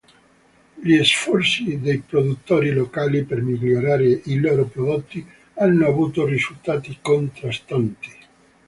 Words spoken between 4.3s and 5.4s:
loro prodotti